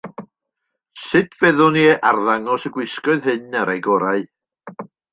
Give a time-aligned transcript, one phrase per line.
[1.01, 4.29] Sut feddwn ni arddangos y gwisgoedd hyn ar eu gorau?